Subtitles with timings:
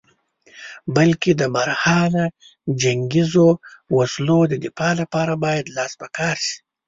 [0.95, 2.25] بلکې د برحاله
[2.81, 3.47] جنګیزو
[3.97, 6.57] وسلو د دفاع لپاره باید لاس په کار شې.